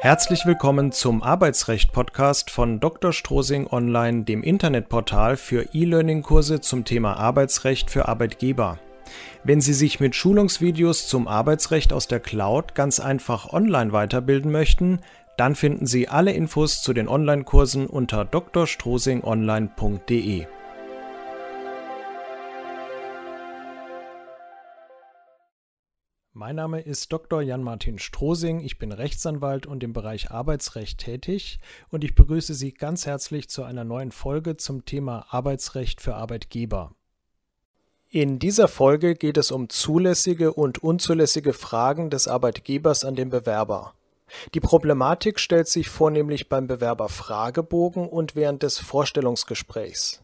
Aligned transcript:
Herzlich 0.00 0.44
willkommen 0.44 0.92
zum 0.92 1.22
Arbeitsrecht-Podcast 1.22 2.50
von 2.50 2.80
Dr. 2.80 3.14
Strosing 3.14 3.66
Online, 3.66 4.24
dem 4.24 4.42
Internetportal 4.42 5.38
für 5.38 5.70
E-Learning-Kurse 5.72 6.60
zum 6.60 6.84
Thema 6.84 7.14
Arbeitsrecht 7.14 7.90
für 7.90 8.06
Arbeitgeber. 8.06 8.78
Wenn 9.42 9.62
Sie 9.62 9.72
sich 9.72 9.98
mit 9.98 10.14
Schulungsvideos 10.14 11.08
zum 11.08 11.26
Arbeitsrecht 11.26 11.94
aus 11.94 12.08
der 12.08 12.20
Cloud 12.20 12.74
ganz 12.74 13.00
einfach 13.00 13.54
online 13.54 13.92
weiterbilden 13.92 14.52
möchten, 14.52 15.00
dann 15.38 15.54
finden 15.54 15.86
Sie 15.86 16.08
alle 16.08 16.32
Infos 16.32 16.82
zu 16.82 16.92
den 16.92 17.08
Online-Kursen 17.08 17.86
unter 17.86 18.26
drstrosingonline.de. 18.26 20.46
Mein 26.38 26.56
Name 26.56 26.82
ist 26.82 27.10
Dr. 27.14 27.40
Jan-Martin 27.40 27.98
Strosing, 27.98 28.60
ich 28.60 28.76
bin 28.76 28.92
Rechtsanwalt 28.92 29.64
und 29.64 29.82
im 29.82 29.94
Bereich 29.94 30.30
Arbeitsrecht 30.30 30.98
tätig 30.98 31.60
und 31.88 32.04
ich 32.04 32.14
begrüße 32.14 32.52
Sie 32.52 32.74
ganz 32.74 33.06
herzlich 33.06 33.48
zu 33.48 33.62
einer 33.62 33.84
neuen 33.84 34.12
Folge 34.12 34.58
zum 34.58 34.84
Thema 34.84 35.24
Arbeitsrecht 35.30 36.02
für 36.02 36.14
Arbeitgeber. 36.14 36.92
In 38.10 38.38
dieser 38.38 38.68
Folge 38.68 39.14
geht 39.14 39.38
es 39.38 39.50
um 39.50 39.70
zulässige 39.70 40.52
und 40.52 40.82
unzulässige 40.82 41.54
Fragen 41.54 42.10
des 42.10 42.28
Arbeitgebers 42.28 43.06
an 43.06 43.14
den 43.14 43.30
Bewerber. 43.30 43.94
Die 44.52 44.60
Problematik 44.60 45.40
stellt 45.40 45.68
sich 45.68 45.88
vornehmlich 45.88 46.50
beim 46.50 46.66
Bewerberfragebogen 46.66 48.06
und 48.06 48.36
während 48.36 48.62
des 48.62 48.78
Vorstellungsgesprächs. 48.78 50.20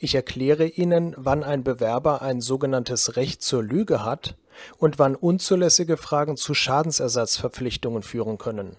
Ich 0.00 0.16
erkläre 0.16 0.66
Ihnen, 0.66 1.14
wann 1.16 1.44
ein 1.44 1.62
Bewerber 1.62 2.20
ein 2.20 2.40
sogenanntes 2.40 3.14
Recht 3.14 3.42
zur 3.42 3.62
Lüge 3.62 4.04
hat 4.04 4.34
und 4.78 4.98
wann 4.98 5.14
unzulässige 5.14 5.96
Fragen 5.96 6.36
zu 6.36 6.54
Schadensersatzverpflichtungen 6.54 8.02
führen 8.02 8.38
können. 8.38 8.76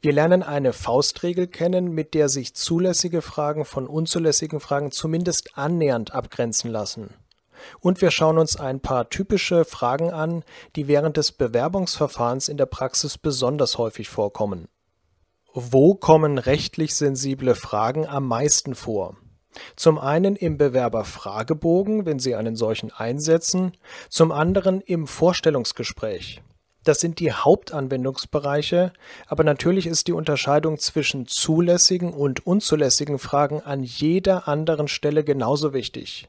Wir 0.00 0.12
lernen 0.12 0.44
eine 0.44 0.72
Faustregel 0.72 1.48
kennen, 1.48 1.90
mit 1.90 2.14
der 2.14 2.28
sich 2.28 2.54
zulässige 2.54 3.20
Fragen 3.20 3.64
von 3.64 3.88
unzulässigen 3.88 4.60
Fragen 4.60 4.92
zumindest 4.92 5.58
annähernd 5.58 6.14
abgrenzen 6.14 6.70
lassen. 6.70 7.14
Und 7.80 8.00
wir 8.00 8.12
schauen 8.12 8.38
uns 8.38 8.54
ein 8.54 8.78
paar 8.78 9.10
typische 9.10 9.64
Fragen 9.64 10.12
an, 10.12 10.44
die 10.76 10.86
während 10.86 11.16
des 11.16 11.32
Bewerbungsverfahrens 11.32 12.48
in 12.48 12.56
der 12.56 12.66
Praxis 12.66 13.18
besonders 13.18 13.78
häufig 13.78 14.08
vorkommen. 14.08 14.68
Wo 15.52 15.94
kommen 15.96 16.38
rechtlich 16.38 16.94
sensible 16.94 17.56
Fragen 17.56 18.06
am 18.06 18.28
meisten 18.28 18.76
vor? 18.76 19.16
Zum 19.76 19.98
einen 19.98 20.36
im 20.36 20.58
Bewerberfragebogen, 20.58 22.06
wenn 22.06 22.18
Sie 22.18 22.34
einen 22.34 22.56
solchen 22.56 22.92
einsetzen, 22.92 23.72
zum 24.08 24.32
anderen 24.32 24.80
im 24.80 25.06
Vorstellungsgespräch. 25.06 26.42
Das 26.84 27.00
sind 27.00 27.18
die 27.18 27.32
Hauptanwendungsbereiche, 27.32 28.92
aber 29.26 29.44
natürlich 29.44 29.86
ist 29.86 30.06
die 30.06 30.12
Unterscheidung 30.12 30.78
zwischen 30.78 31.26
zulässigen 31.26 32.14
und 32.14 32.46
unzulässigen 32.46 33.18
Fragen 33.18 33.60
an 33.60 33.82
jeder 33.82 34.48
anderen 34.48 34.88
Stelle 34.88 35.24
genauso 35.24 35.74
wichtig. 35.74 36.28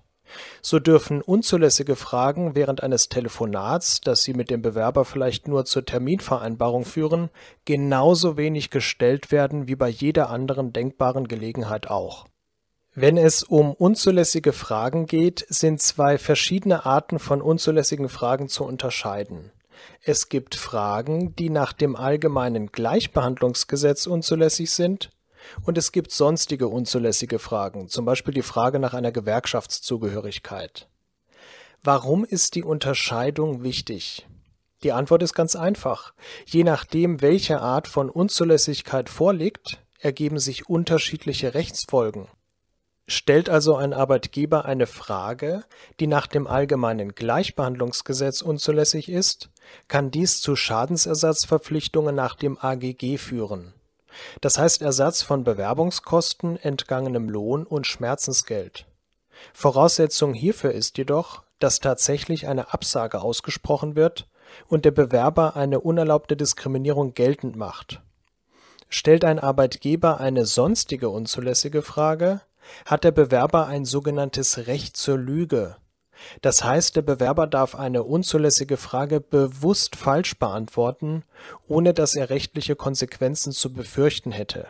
So 0.62 0.80
dürfen 0.80 1.22
unzulässige 1.22 1.96
Fragen 1.96 2.56
während 2.56 2.84
eines 2.84 3.10
Telefonats, 3.10 4.02
das 4.02 4.24
Sie 4.24 4.34
mit 4.34 4.50
dem 4.50 4.62
Bewerber 4.62 5.06
vielleicht 5.06 5.48
nur 5.48 5.66
zur 5.66 5.86
Terminvereinbarung 5.86 6.86
führen, 6.86 7.30
genauso 7.66 8.38
wenig 8.38 8.70
gestellt 8.70 9.32
werden 9.32 9.68
wie 9.68 9.76
bei 9.76 9.90
jeder 9.90 10.30
anderen 10.30 10.74
denkbaren 10.74 11.28
Gelegenheit 11.28 11.90
auch. 11.90 12.26
Wenn 12.96 13.18
es 13.18 13.44
um 13.44 13.74
unzulässige 13.74 14.52
Fragen 14.52 15.06
geht, 15.06 15.46
sind 15.48 15.82
zwei 15.82 16.18
verschiedene 16.18 16.86
Arten 16.86 17.20
von 17.20 17.42
unzulässigen 17.42 18.10
Fragen 18.10 18.50
zu 18.50 18.64
unterscheiden. 18.64 19.52
Es 20.04 20.28
gibt 20.28 20.56
Fragen, 20.56 21.36
die 21.36 21.50
nach 21.50 21.72
dem 21.72 21.96
allgemeinen 21.96 22.72
Gleichbehandlungsgesetz 22.72 24.08
unzulässig 24.08 24.72
sind, 24.72 25.12
und 25.64 25.78
es 25.78 25.92
gibt 25.92 26.12
sonstige 26.12 26.68
unzulässige 26.68 27.40
Fragen, 27.40 27.88
zum 27.88 28.06
Beispiel 28.06 28.34
die 28.34 28.42
Frage 28.42 28.80
nach 28.80 28.94
einer 28.94 29.12
Gewerkschaftszugehörigkeit. 29.12 30.88
Warum 31.82 32.26
ist 32.26 32.56
die 32.56 32.64
Unterscheidung 32.64 33.64
wichtig? 33.64 34.28
Die 34.84 34.92
Antwort 34.92 35.24
ist 35.24 35.34
ganz 35.34 35.56
einfach. 35.56 36.14
Je 36.46 36.64
nachdem, 36.64 37.22
welche 37.22 37.62
Art 37.62 37.88
von 37.88 38.10
Unzulässigkeit 38.10 39.10
vorliegt, 39.10 39.80
ergeben 40.00 40.40
sich 40.40 40.68
unterschiedliche 40.70 41.54
Rechtsfolgen. 41.54 42.28
Stellt 43.12 43.50
also 43.50 43.76
ein 43.76 43.92
Arbeitgeber 43.92 44.66
eine 44.66 44.86
Frage, 44.86 45.64
die 46.00 46.06
nach 46.06 46.28
dem 46.28 46.46
Allgemeinen 46.46 47.16
Gleichbehandlungsgesetz 47.16 48.44
unzulässig 48.44 49.10
ist, 49.10 49.50
kann 49.88 50.12
dies 50.12 50.42
zu 50.42 50.56
Schadensersatzverpflichtungen 50.56 52.14
nach 52.14 52.36
dem 52.36 52.60
AGG 52.62 53.18
führen. 53.18 53.74
Das 54.42 54.60
heißt 54.60 54.84
Ersatz 54.84 55.24
von 55.24 55.44
Bewerbungskosten, 55.44 56.58
entgangenem 56.58 57.30
Lohn 57.30 57.66
und 57.66 57.88
Schmerzensgeld. 57.88 58.86
Voraussetzung 59.54 60.36
hierfür 60.36 60.74
ist 60.74 61.00
jedoch, 61.00 61.42
dass 61.58 61.80
tatsächlich 61.80 62.48
eine 62.48 62.74
Absage 62.74 63.22
ausgesprochen 63.22 63.96
wird 63.96 64.28
und 64.68 64.86
der 64.86 64.92
Bewerber 64.92 65.56
eine 65.56 65.80
unerlaubte 65.80 66.38
Diskriminierung 66.38 67.16
geltend 67.16 67.56
macht. 67.56 68.04
Stellt 68.88 69.26
ein 69.26 69.40
Arbeitgeber 69.40 70.20
eine 70.20 70.46
sonstige 70.46 71.10
unzulässige 71.10 71.82
Frage, 71.82 72.42
hat 72.86 73.04
der 73.04 73.12
Bewerber 73.12 73.68
ein 73.68 73.86
sogenanntes 73.86 74.68
Recht 74.68 74.98
zur 74.98 75.18
Lüge. 75.18 75.78
Das 76.42 76.64
heißt, 76.64 76.96
der 76.96 77.02
Bewerber 77.02 77.48
darf 77.48 77.76
eine 77.76 78.04
unzulässige 78.04 78.78
Frage 78.78 79.22
bewusst 79.22 79.96
falsch 79.96 80.38
beantworten, 80.38 81.24
ohne 81.68 81.94
dass 81.94 82.16
er 82.16 82.30
rechtliche 82.30 82.76
Konsequenzen 82.76 83.54
zu 83.54 83.74
befürchten 83.74 84.32
hätte. 84.32 84.68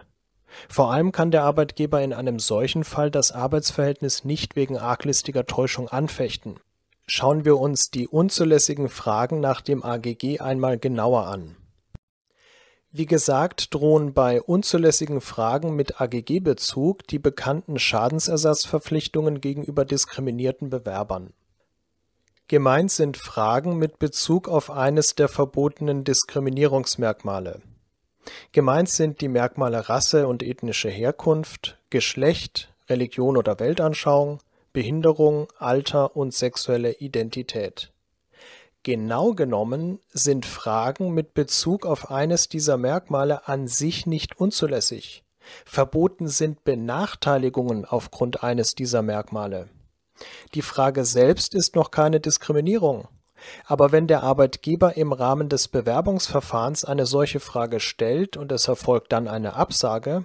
Vor 0.68 0.92
allem 0.92 1.12
kann 1.12 1.32
der 1.32 1.44
Arbeitgeber 1.44 2.02
in 2.02 2.14
einem 2.14 2.40
solchen 2.40 2.84
Fall 2.84 3.12
das 3.12 3.32
Arbeitsverhältnis 3.32 4.26
nicht 4.26 4.56
wegen 4.56 4.78
arglistiger 4.78 5.46
Täuschung 5.46 5.90
anfechten. 5.90 6.60
Schauen 7.08 7.46
wir 7.46 7.58
uns 7.58 7.90
die 7.90 8.08
unzulässigen 8.08 8.90
Fragen 8.90 9.40
nach 9.40 9.62
dem 9.62 9.84
AGG 9.84 10.40
einmal 10.40 10.78
genauer 10.78 11.28
an 11.28 11.56
wie 12.92 13.06
gesagt 13.06 13.74
drohen 13.74 14.14
bei 14.14 14.42
unzulässigen 14.42 15.22
Fragen 15.22 15.76
mit 15.76 16.02
AGG-Bezug 16.02 17.06
die 17.08 17.20
bekannten 17.20 17.78
Schadensersatzverpflichtungen 17.78 19.42
gegenüber 19.42 19.86
diskriminierten 19.86 20.70
Bewerbern. 20.70 21.34
Gemeint 22.48 22.92
sind 22.92 23.18
Fragen 23.18 23.78
mit 23.78 24.00
Bezug 24.00 24.48
auf 24.48 24.72
eines 24.72 25.14
der 25.14 25.28
verbotenen 25.28 26.04
Diskriminierungsmerkmale. 26.04 27.62
Gemeint 28.54 28.90
sind 28.90 29.22
die 29.22 29.28
Merkmale 29.28 29.88
Rasse 29.88 30.28
und 30.28 30.42
ethnische 30.42 30.90
Herkunft, 30.90 31.78
Geschlecht, 31.92 32.74
Religion 32.90 33.38
oder 33.38 33.60
Weltanschauung, 33.60 34.40
Behinderung, 34.74 35.48
Alter 35.60 36.16
und 36.16 36.34
sexuelle 36.34 36.94
Identität 36.94 37.92
Genau 38.84 39.34
genommen 39.34 40.00
sind 40.14 40.46
Fragen 40.46 41.14
mit 41.14 41.34
Bezug 41.34 41.86
auf 41.86 42.12
eines 42.12 42.48
dieser 42.48 42.78
Merkmale 42.78 43.48
an 43.48 43.68
sich 43.68 44.06
nicht 44.06 44.40
unzulässig. 44.40 45.24
Verboten 45.66 46.28
sind 46.30 46.64
Benachteiligungen 46.64 47.84
aufgrund 47.84 48.44
eines 48.44 48.76
dieser 48.76 49.02
Merkmale. 49.02 49.68
Die 50.54 50.62
Frage 50.62 51.04
selbst 51.04 51.54
ist 51.54 51.76
noch 51.76 51.92
keine 51.92 52.20
Diskriminierung. 52.20 53.08
Aber 53.66 53.92
wenn 53.92 54.08
der 54.08 54.24
Arbeitgeber 54.24 54.96
im 54.98 55.14
Rahmen 55.14 55.50
des 55.50 55.68
Bewerbungsverfahrens 55.68 56.86
eine 56.86 57.06
solche 57.06 57.40
Frage 57.40 57.80
stellt 57.80 58.38
und 58.38 58.52
es 58.52 58.68
erfolgt 58.68 59.12
dann 59.12 59.28
eine 59.28 59.56
Absage, 59.56 60.24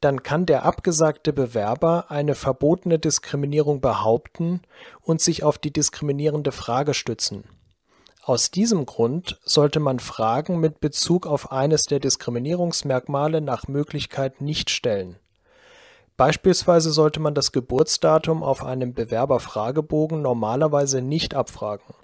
dann 0.00 0.22
kann 0.22 0.46
der 0.46 0.64
abgesagte 0.64 1.32
Bewerber 1.32 2.10
eine 2.10 2.34
verbotene 2.34 2.98
Diskriminierung 2.98 3.80
behaupten 3.80 4.62
und 5.00 5.20
sich 5.20 5.44
auf 5.44 5.58
die 5.58 5.72
diskriminierende 5.72 6.52
Frage 6.52 6.94
stützen. 6.94 7.44
Aus 8.24 8.52
diesem 8.52 8.86
Grund 8.86 9.40
sollte 9.44 9.80
man 9.80 9.98
Fragen 9.98 10.60
mit 10.60 10.78
Bezug 10.78 11.26
auf 11.26 11.50
eines 11.50 11.86
der 11.86 11.98
Diskriminierungsmerkmale 11.98 13.40
nach 13.40 13.66
Möglichkeit 13.66 14.40
nicht 14.40 14.70
stellen. 14.70 15.16
Beispielsweise 16.16 16.92
sollte 16.92 17.18
man 17.18 17.34
das 17.34 17.50
Geburtsdatum 17.50 18.44
auf 18.44 18.64
einem 18.64 18.94
Bewerberfragebogen 18.94 20.22
normalerweise 20.22 21.02
nicht 21.02 21.34
abfragen. 21.34 21.94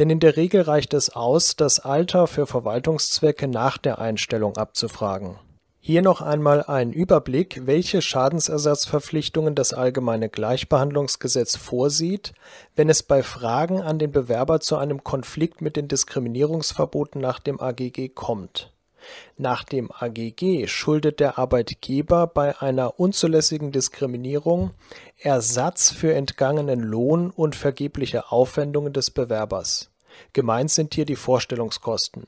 Denn 0.00 0.10
in 0.10 0.18
der 0.18 0.36
Regel 0.36 0.62
reicht 0.62 0.92
es 0.92 1.10
aus, 1.10 1.54
das 1.54 1.78
Alter 1.78 2.26
für 2.26 2.46
Verwaltungszwecke 2.46 3.46
nach 3.46 3.78
der 3.78 4.00
Einstellung 4.00 4.56
abzufragen 4.56 5.38
hier 5.86 6.00
noch 6.00 6.22
einmal 6.22 6.62
ein 6.62 6.94
Überblick, 6.94 7.66
welche 7.66 8.00
Schadensersatzverpflichtungen 8.00 9.54
das 9.54 9.74
Allgemeine 9.74 10.30
Gleichbehandlungsgesetz 10.30 11.56
vorsieht, 11.56 12.32
wenn 12.74 12.88
es 12.88 13.02
bei 13.02 13.22
Fragen 13.22 13.82
an 13.82 13.98
den 13.98 14.10
Bewerber 14.10 14.60
zu 14.60 14.78
einem 14.78 15.04
Konflikt 15.04 15.60
mit 15.60 15.76
den 15.76 15.86
Diskriminierungsverboten 15.86 17.20
nach 17.20 17.38
dem 17.38 17.60
AGG 17.60 18.08
kommt. 18.14 18.72
Nach 19.36 19.62
dem 19.62 19.92
AGG 19.92 20.68
schuldet 20.68 21.20
der 21.20 21.38
Arbeitgeber 21.38 22.28
bei 22.28 22.58
einer 22.62 22.98
unzulässigen 22.98 23.70
Diskriminierung 23.70 24.70
Ersatz 25.18 25.90
für 25.90 26.14
entgangenen 26.14 26.80
Lohn 26.80 27.28
und 27.28 27.56
vergebliche 27.56 28.32
Aufwendungen 28.32 28.94
des 28.94 29.10
Bewerbers. 29.10 29.90
Gemeint 30.32 30.70
sind 30.70 30.94
hier 30.94 31.04
die 31.04 31.16
Vorstellungskosten 31.16 32.26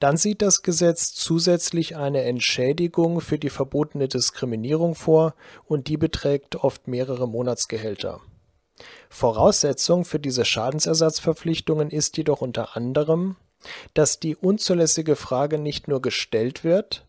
Dann 0.00 0.16
sieht 0.16 0.40
das 0.40 0.62
Gesetz 0.62 1.12
zusätzlich 1.12 1.96
eine 1.96 2.22
Entschädigung 2.22 3.20
für 3.20 3.38
die 3.38 3.50
verbotene 3.50 4.08
Diskriminierung 4.08 4.94
vor 4.94 5.34
und 5.66 5.88
die 5.88 5.98
beträgt 5.98 6.56
oft 6.56 6.88
mehrere 6.88 7.28
Monatsgehälter. 7.28 8.20
Voraussetzung 9.10 10.06
für 10.06 10.18
diese 10.18 10.46
Schadensersatzverpflichtungen 10.46 11.90
ist 11.90 12.16
jedoch 12.16 12.40
unter 12.40 12.76
anderem, 12.76 13.36
dass 13.92 14.18
die 14.18 14.36
unzulässige 14.36 15.16
Frage 15.16 15.58
nicht 15.58 15.86
nur 15.86 16.00
gestellt 16.00 16.64
wird, 16.64 17.06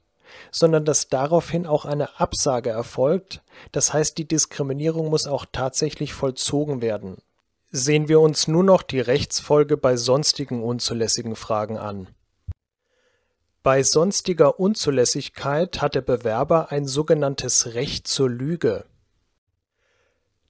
sondern 0.51 0.83
dass 0.83 1.07
daraufhin 1.07 1.65
auch 1.65 1.85
eine 1.85 2.19
Absage 2.19 2.71
erfolgt, 2.71 3.41
das 3.71 3.93
heißt 3.93 4.17
die 4.17 4.27
Diskriminierung 4.27 5.09
muss 5.09 5.27
auch 5.27 5.45
tatsächlich 5.49 6.13
vollzogen 6.13 6.81
werden. 6.81 7.17
Sehen 7.71 8.09
wir 8.09 8.19
uns 8.19 8.49
nur 8.49 8.65
noch 8.65 8.81
die 8.81 8.99
Rechtsfolge 8.99 9.77
bei 9.77 9.95
sonstigen 9.95 10.61
unzulässigen 10.61 11.37
Fragen 11.37 11.77
an. 11.77 12.07
Bei 13.63 13.83
sonstiger 13.83 14.59
Unzulässigkeit 14.59 15.81
hat 15.81 15.93
der 15.93 16.01
Bewerber 16.01 16.71
ein 16.71 16.87
sogenanntes 16.87 17.75
Recht 17.75 18.07
zur 18.07 18.27
Lüge. 18.27 18.85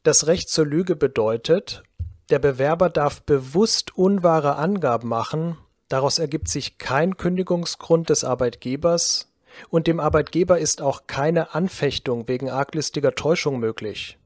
Das 0.04 0.28
Recht 0.28 0.50
zur 0.50 0.66
Lüge 0.66 0.96
bedeutet, 0.96 1.84
der 2.30 2.40
Bewerber 2.40 2.90
darf 2.90 3.22
bewusst 3.24 3.98
unwahre 3.98 4.56
Angaben 4.56 5.10
machen, 5.10 5.58
daraus 5.90 6.20
ergibt 6.20 6.48
sich 6.48 6.78
kein 6.78 7.18
Kündigungsgrund 7.18 8.10
des 8.10 8.24
Arbeitgebers 8.24 9.30
und 9.68 9.88
dem 9.88 10.00
Arbeitgeber 10.00 10.60
ist 10.60 10.82
auch 10.82 11.06
keine 11.06 11.54
Anfechtung 11.54 12.30
wegen 12.30 12.50
arglistiger 12.50 13.14
Täuschung 13.14 13.60
möglich. 13.60 14.18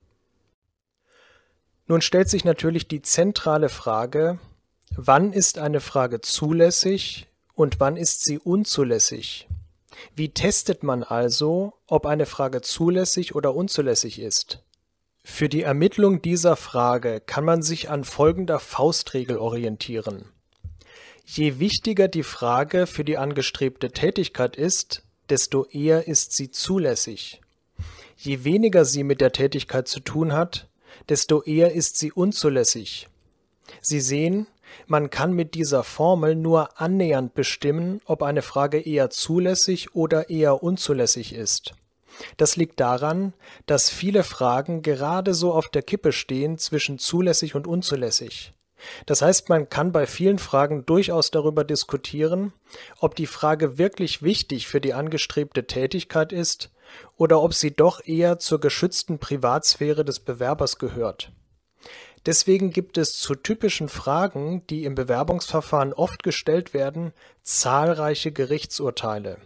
Nun 1.88 2.02
stellt 2.02 2.30
sich 2.30 2.46
natürlich 2.46 2.88
die 2.88 3.02
zentrale 3.02 3.70
Frage, 3.70 4.38
wann 4.92 5.34
ist 5.34 5.58
eine 5.58 5.82
Frage 5.82 6.22
zulässig 6.22 7.28
und 7.56 7.80
wann 7.80 7.98
ist 7.98 8.24
sie 8.24 8.38
unzulässig? 8.38 9.48
Wie 10.16 10.30
testet 10.30 10.84
man 10.84 11.04
also, 11.04 11.74
ob 11.88 12.06
eine 12.06 12.26
Frage 12.26 12.62
zulässig 12.62 13.34
oder 13.34 13.56
unzulässig 13.56 14.20
ist? 14.20 14.62
Für 15.24 15.50
die 15.50 15.64
Ermittlung 15.64 16.22
dieser 16.22 16.56
Frage 16.56 17.20
kann 17.20 17.46
man 17.46 17.64
sich 17.64 17.90
an 17.90 18.04
folgender 18.04 18.60
Faustregel 18.60 19.38
orientieren. 19.38 20.26
Je 21.26 21.58
wichtiger 21.58 22.08
die 22.08 22.24
Frage 22.24 22.86
für 22.86 23.04
die 23.04 23.18
angestrebte 23.18 23.92
Tätigkeit 23.92 24.56
ist, 24.56 25.02
desto 25.30 25.66
eher 25.66 26.08
ist 26.08 26.34
sie 26.34 26.52
zulässig. 26.52 27.42
Je 28.18 28.44
weniger 28.44 28.86
sie 28.86 29.04
mit 29.04 29.22
der 29.22 29.32
Tätigkeit 29.32 29.88
zu 29.88 30.00
tun 30.00 30.34
hat, 30.34 30.68
desto 31.10 31.42
eher 31.42 31.74
ist 31.74 31.98
sie 31.98 32.12
unzulässig. 32.12 33.08
Sie 33.82 34.00
sehen, 34.00 34.46
man 34.88 35.10
kann 35.10 35.34
mit 35.34 35.54
dieser 35.56 35.84
Formel 35.84 36.36
nur 36.36 36.80
annähernd 36.80 37.34
bestimmen, 37.34 38.02
ob 38.06 38.24
eine 38.24 38.42
Frage 38.42 38.80
eher 38.80 39.10
zulässig 39.10 39.96
oder 39.96 40.30
eher 40.30 40.64
unzulässig 40.64 41.34
ist. 41.34 41.74
Das 42.38 42.56
liegt 42.56 42.80
daran, 42.80 43.34
dass 43.66 43.90
viele 43.90 44.24
Fragen 44.24 44.82
gerade 44.82 45.34
so 45.34 45.54
auf 45.54 45.70
der 45.70 45.82
Kippe 45.82 46.12
stehen 46.12 46.58
zwischen 46.58 46.98
zulässig 46.98 47.56
und 47.56 47.68
unzulässig. 47.68 48.54
Das 49.06 49.22
heißt, 49.22 49.50
man 49.50 49.70
kann 49.70 49.92
bei 49.92 50.06
vielen 50.06 50.38
Fragen 50.38 50.86
durchaus 50.86 51.32
darüber 51.32 51.64
diskutieren, 51.64 52.54
ob 53.00 53.16
die 53.16 53.28
Frage 53.28 53.78
wirklich 53.78 54.22
wichtig 54.22 54.68
für 54.68 54.82
die 54.82 54.94
angestrebte 54.94 55.66
Tätigkeit 55.66 56.32
ist 56.32 56.72
oder 57.18 57.42
ob 57.42 57.54
sie 57.54 57.72
doch 57.72 58.06
eher 58.06 58.38
zur 58.40 58.60
geschützten 58.60 59.18
Privatsphäre 59.18 60.06
des 60.06 60.20
Bewerbers 60.20 60.78
gehört. 60.78 61.32
Deswegen 62.26 62.72
gibt 62.72 62.98
es 62.98 63.14
zu 63.14 63.36
typischen 63.36 63.88
Fragen, 63.88 64.66
die 64.68 64.86
im 64.86 64.96
Bewerbungsverfahren 64.96 65.94
oft 65.94 66.24
gestellt 66.24 66.74
werden, 66.74 67.14
zahlreiche 67.44 68.32
Gerichtsurteile. 68.32 69.38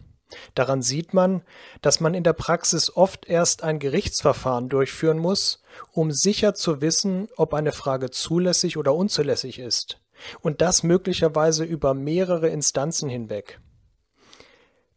Daran 0.54 0.82
sieht 0.82 1.14
man, 1.14 1.42
dass 1.82 2.00
man 2.00 2.14
in 2.14 2.24
der 2.24 2.34
Praxis 2.34 2.96
oft 2.96 3.28
erst 3.28 3.64
ein 3.64 3.80
Gerichtsverfahren 3.80 4.70
durchführen 4.70 5.18
muss, 5.18 5.64
um 5.92 6.12
sicher 6.12 6.54
zu 6.54 6.82
wissen, 6.82 7.28
ob 7.36 7.54
eine 7.54 7.72
Frage 7.72 8.12
zulässig 8.12 8.78
oder 8.78 8.94
unzulässig 8.94 9.60
ist, 9.60 10.00
und 10.40 10.62
das 10.62 10.84
möglicherweise 10.84 11.64
über 11.64 11.94
mehrere 11.94 12.50
Instanzen 12.50 13.10
hinweg. 13.10 13.60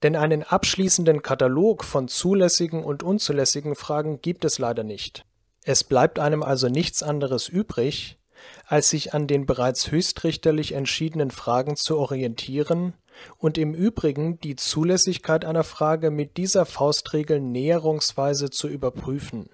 Denn 0.02 0.16
einen 0.16 0.42
abschließenden 0.42 1.22
Katalog 1.22 1.84
von 1.84 2.08
zulässigen 2.08 2.84
und 2.84 3.02
unzulässigen 3.02 3.74
Fragen 3.74 4.20
gibt 4.20 4.44
es 4.44 4.58
leider 4.58 4.84
nicht. 4.84 5.24
Es 5.64 5.84
bleibt 5.84 6.18
einem 6.18 6.42
also 6.42 6.68
nichts 6.68 7.02
anderes 7.02 7.48
übrig, 7.48 8.18
als 8.66 8.90
sich 8.90 9.14
an 9.14 9.26
den 9.26 9.46
bereits 9.46 9.90
höchstrichterlich 9.90 10.72
entschiedenen 10.72 11.30
Fragen 11.30 11.76
zu 11.76 11.98
orientieren 11.98 12.94
und 13.38 13.58
im 13.58 13.74
Übrigen 13.74 14.40
die 14.40 14.56
Zulässigkeit 14.56 15.44
einer 15.44 15.64
Frage 15.64 16.10
mit 16.10 16.36
dieser 16.36 16.66
Faustregel 16.66 17.40
näherungsweise 17.40 18.50
zu 18.50 18.68
überprüfen. 18.68 19.50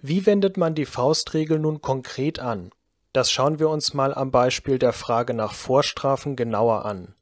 Wie 0.00 0.26
wendet 0.26 0.56
man 0.56 0.74
die 0.74 0.84
Faustregel 0.86 1.58
nun 1.58 1.80
konkret 1.80 2.38
an? 2.38 2.70
Das 3.12 3.30
schauen 3.30 3.58
wir 3.58 3.70
uns 3.70 3.94
mal 3.94 4.12
am 4.12 4.30
Beispiel 4.30 4.78
der 4.78 4.92
Frage 4.92 5.34
nach 5.34 5.54
Vorstrafen 5.54 6.36
genauer 6.36 6.84
an. 6.84 7.14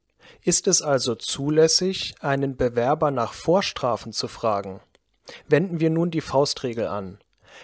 Ist 0.42 0.66
es 0.66 0.82
also 0.82 1.14
zulässig, 1.14 2.14
einen 2.20 2.56
Bewerber 2.56 3.10
nach 3.10 3.32
Vorstrafen 3.32 4.12
zu 4.12 4.26
fragen? 4.26 4.80
Wenden 5.48 5.80
wir 5.80 5.90
nun 5.90 6.10
die 6.10 6.20
Faustregel 6.20 6.86
an. 6.86 7.18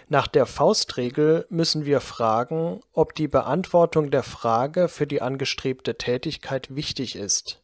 Nach 0.08 0.26
der 0.26 0.46
Faustregel 0.46 1.46
müssen 1.50 1.84
wir 1.84 2.00
fragen, 2.00 2.80
ob 2.92 3.14
die 3.14 3.28
Beantwortung 3.28 4.10
der 4.10 4.22
Frage 4.22 4.88
für 4.88 5.06
die 5.06 5.22
angestrebte 5.22 5.96
Tätigkeit 5.96 6.74
wichtig 6.74 7.16
ist 7.16 7.60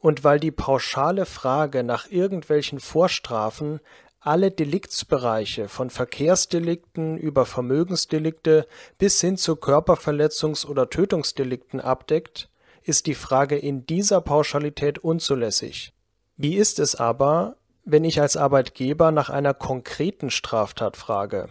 und 0.00 0.24
weil 0.24 0.40
die 0.40 0.50
pauschale 0.50 1.26
Frage 1.26 1.82
nach 1.82 2.10
irgendwelchen 2.10 2.80
Vorstrafen 2.80 3.80
alle 4.20 4.50
Deliktsbereiche 4.50 5.68
von 5.68 5.90
Verkehrsdelikten 5.90 7.16
über 7.16 7.46
Vermögensdelikte 7.46 8.66
bis 8.98 9.20
hin 9.20 9.36
zu 9.36 9.54
Körperverletzungs- 9.54 10.66
oder 10.66 10.90
Tötungsdelikten 10.90 11.80
abdeckt, 11.80 12.48
ist 12.82 13.06
die 13.06 13.14
Frage 13.14 13.56
in 13.56 13.86
dieser 13.86 14.20
Pauschalität 14.20 14.98
unzulässig. 14.98 15.92
Wie 16.36 16.56
ist 16.56 16.78
es 16.78 16.94
aber, 16.94 17.56
wenn 17.90 18.04
ich 18.04 18.20
als 18.20 18.36
Arbeitgeber 18.36 19.10
nach 19.10 19.30
einer 19.30 19.54
konkreten 19.54 20.30
Straftat 20.30 20.96
frage? 20.96 21.48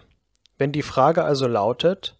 Wenn 0.58 0.72
die 0.72 0.84
Frage 0.84 1.24
also 1.24 1.48
lautet, 1.48 2.18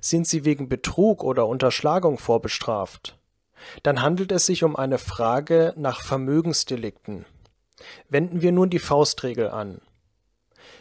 sind 0.00 0.26
Sie 0.26 0.44
wegen 0.44 0.68
Betrug 0.68 1.24
oder 1.24 1.46
Unterschlagung 1.46 2.18
vorbestraft? 2.18 3.18
dann 3.82 4.02
handelt 4.02 4.32
es 4.32 4.46
sich 4.46 4.64
um 4.64 4.76
eine 4.76 4.98
Frage 4.98 5.74
nach 5.76 6.02
Vermögensdelikten. 6.02 7.24
Wenden 8.08 8.42
wir 8.42 8.52
nun 8.52 8.70
die 8.70 8.78
Faustregel 8.78 9.50
an. 9.50 9.80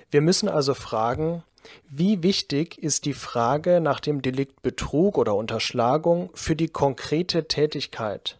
Wir 0.09 0.21
müssen 0.21 0.49
also 0.49 0.73
fragen, 0.73 1.43
wie 1.89 2.23
wichtig 2.23 2.81
ist 2.81 3.05
die 3.05 3.13
Frage 3.13 3.81
nach 3.81 3.99
dem 3.99 4.21
Delikt 4.21 4.61
Betrug 4.61 5.17
oder 5.17 5.35
Unterschlagung 5.35 6.29
für 6.33 6.55
die 6.55 6.69
konkrete 6.69 7.47
Tätigkeit? 7.47 8.39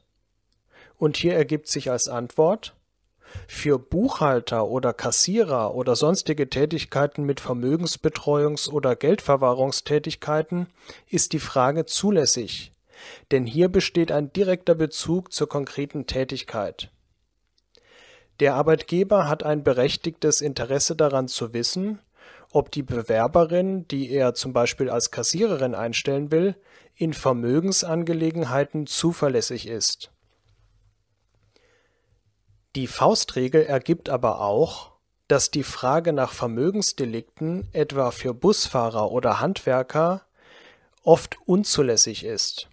Und 0.98 1.18
hier 1.18 1.36
ergibt 1.36 1.68
sich 1.68 1.92
als 1.92 2.08
Antwort, 2.08 2.74
für 3.48 3.80
Buchhalter 3.80 4.68
oder 4.68 4.94
Kassierer 4.94 5.74
oder 5.74 5.96
sonstige 5.96 6.50
Tätigkeiten 6.50 7.24
mit 7.24 7.42
Vermögensbetreuungs- 7.42 8.70
oder 8.70 8.96
Geldverwahrungstätigkeiten 8.96 10.68
ist 11.08 11.34
die 11.34 11.40
Frage 11.40 11.86
zulässig, 11.86 12.72
denn 13.32 13.46
hier 13.46 13.70
besteht 13.70 14.12
ein 14.12 14.32
direkter 14.34 14.76
Bezug 14.76 15.34
zur 15.34 15.50
konkreten 15.50 16.08
Tätigkeit. 16.08 16.90
Der 18.40 18.54
Arbeitgeber 18.54 19.28
hat 19.28 19.44
ein 19.44 19.64
berechtigtes 19.64 20.42
Interesse 20.42 20.96
daran 20.96 21.28
zu 21.28 21.54
wissen, 21.54 22.00
ob 22.52 22.72
die 22.72 22.84
Bewerberin, 22.84 23.88
die 23.88 24.12
er 24.12 24.34
zum 24.34 24.54
Beispiel 24.54 24.90
als 24.90 25.12
Kassiererin 25.12 25.76
einstellen 25.76 26.32
will, 26.32 26.56
in 26.96 27.14
Vermögensangelegenheiten 27.14 28.88
zuverlässig 28.88 29.68
ist. 29.68 30.12
Die 32.76 32.88
Faustregel 32.88 33.64
ergibt 33.64 34.10
aber 34.10 34.42
auch, 34.42 34.92
dass 35.28 35.52
die 35.52 35.64
Frage 35.64 36.14
nach 36.14 36.32
Vermögensdelikten 36.32 37.68
etwa 37.74 38.12
für 38.12 38.34
Busfahrer 38.34 39.12
oder 39.12 39.40
Handwerker 39.40 40.22
oft 41.04 41.38
unzulässig 41.46 42.24
ist 42.24 42.70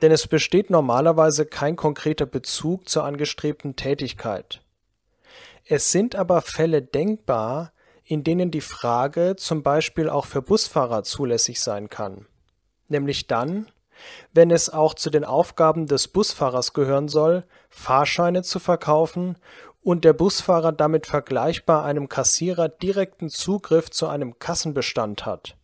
denn 0.00 0.12
es 0.12 0.26
besteht 0.26 0.70
normalerweise 0.70 1.46
kein 1.46 1.76
konkreter 1.76 2.26
Bezug 2.26 2.88
zur 2.88 3.04
angestrebten 3.04 3.76
Tätigkeit. 3.76 4.62
Es 5.64 5.92
sind 5.92 6.14
aber 6.14 6.40
Fälle 6.40 6.82
denkbar, 6.82 7.72
in 8.04 8.24
denen 8.24 8.50
die 8.50 8.62
Frage 8.62 9.36
zum 9.36 9.62
Beispiel 9.62 10.08
auch 10.08 10.24
für 10.24 10.40
Busfahrer 10.40 11.02
zulässig 11.02 11.60
sein 11.60 11.90
kann, 11.90 12.26
nämlich 12.88 13.26
dann, 13.26 13.70
wenn 14.32 14.50
es 14.50 14.70
auch 14.70 14.94
zu 14.94 15.10
den 15.10 15.24
Aufgaben 15.24 15.86
des 15.86 16.08
Busfahrers 16.08 16.72
gehören 16.72 17.08
soll, 17.08 17.44
Fahrscheine 17.68 18.42
zu 18.42 18.58
verkaufen 18.58 19.36
und 19.82 20.04
der 20.04 20.12
Busfahrer 20.12 20.72
damit 20.72 21.06
vergleichbar 21.06 21.84
einem 21.84 22.08
Kassierer 22.08 22.68
direkten 22.68 23.28
Zugriff 23.28 23.90
zu 23.90 24.08
einem 24.08 24.38
Kassenbestand 24.38 25.26
hat. 25.26 25.56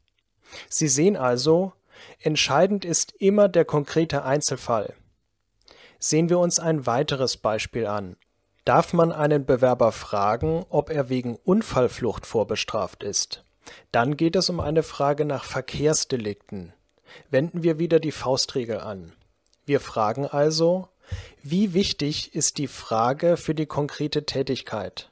Sie 0.69 0.89
sehen 0.89 1.17
also, 1.17 1.73
Entscheidend 2.21 2.85
ist 2.85 3.13
immer 3.19 3.49
der 3.49 3.65
konkrete 3.65 4.25
Einzelfall. 4.25 4.95
Sehen 5.99 6.29
wir 6.29 6.39
uns 6.39 6.59
ein 6.59 6.87
weiteres 6.87 7.37
Beispiel 7.37 7.87
an. 7.87 8.17
Darf 8.65 8.93
man 8.93 9.13
einen 9.13 9.45
Bewerber 9.45 9.93
fragen, 9.93 10.65
ob 10.71 10.91
er 10.91 11.09
wegen 11.09 11.37
Unfallflucht 11.37 12.27
vorbestraft 12.27 13.03
ist? 13.03 13.45
Dann 13.93 14.17
geht 14.17 14.37
es 14.37 14.49
um 14.51 14.61
eine 14.61 14.83
Frage 14.83 15.25
nach 15.25 15.45
Verkehrsdelikten. 15.45 16.73
Wenden 17.31 17.63
wir 17.63 17.79
wieder 17.79 18.01
die 18.01 18.13
Faustregel 18.13 18.81
an. 18.81 19.13
Wir 19.67 19.81
fragen 19.81 20.27
also, 20.27 20.89
wie 21.43 21.75
wichtig 21.75 22.35
ist 22.35 22.59
die 22.59 22.69
Frage 22.69 23.37
für 23.37 23.55
die 23.55 23.67
konkrete 23.67 24.25
Tätigkeit? 24.25 25.11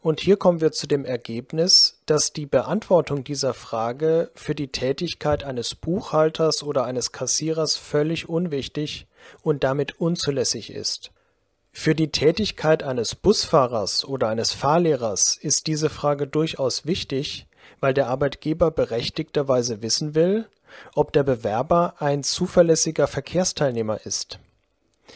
Und 0.00 0.20
hier 0.20 0.36
kommen 0.36 0.60
wir 0.60 0.72
zu 0.72 0.86
dem 0.86 1.04
Ergebnis, 1.04 2.00
dass 2.06 2.32
die 2.32 2.46
Beantwortung 2.46 3.24
dieser 3.24 3.54
Frage 3.54 4.30
für 4.34 4.54
die 4.54 4.68
Tätigkeit 4.68 5.44
eines 5.44 5.74
Buchhalters 5.74 6.62
oder 6.62 6.84
eines 6.84 7.12
Kassierers 7.12 7.76
völlig 7.76 8.28
unwichtig 8.28 9.06
und 9.42 9.64
damit 9.64 10.00
unzulässig 10.00 10.72
ist. 10.72 11.12
Für 11.70 11.94
die 11.94 12.10
Tätigkeit 12.10 12.82
eines 12.82 13.14
Busfahrers 13.14 14.04
oder 14.04 14.28
eines 14.28 14.52
Fahrlehrers 14.52 15.36
ist 15.36 15.66
diese 15.66 15.90
Frage 15.90 16.26
durchaus 16.26 16.86
wichtig, 16.86 17.46
weil 17.78 17.94
der 17.94 18.08
Arbeitgeber 18.08 18.70
berechtigterweise 18.70 19.82
wissen 19.82 20.14
will, 20.14 20.46
ob 20.94 21.12
der 21.12 21.22
Bewerber 21.22 21.94
ein 21.98 22.22
zuverlässiger 22.22 23.06
Verkehrsteilnehmer 23.06 24.00
ist. 24.04 24.38